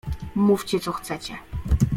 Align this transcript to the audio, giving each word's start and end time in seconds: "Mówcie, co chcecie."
"Mówcie, 0.35 0.79
co 0.79 0.91
chcecie." 0.93 1.37